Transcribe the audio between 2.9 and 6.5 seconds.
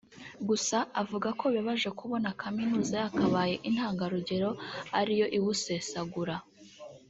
yakabaye intangarugero ari yo iwusesagura